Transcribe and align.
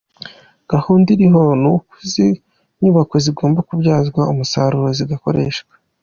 Gahunda 0.71 1.07
iriho 1.15 1.41
ni 1.61 1.67
uko 1.75 1.91
izi 2.05 2.27
nyubako 2.81 3.15
zigomba 3.25 3.59
kubyazwa 3.67 4.21
umusaruro 4.31 4.87
zigakoreshwa”. 4.97 5.73